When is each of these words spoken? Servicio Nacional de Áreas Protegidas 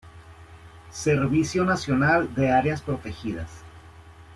Servicio 0.89 1.63
Nacional 1.63 2.33
de 2.33 2.49
Áreas 2.51 2.81
Protegidas 2.81 3.51